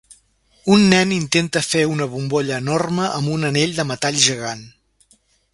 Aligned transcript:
Un 0.75 0.85
nen 0.93 1.11
intenta 1.17 1.63
fer 1.67 1.83
una 1.91 2.09
bombolla 2.15 2.57
enorme 2.65 3.13
amb 3.21 3.33
una 3.37 3.53
anell 3.55 3.79
de 3.81 3.89
metall 3.95 4.21
gegant. 4.29 4.69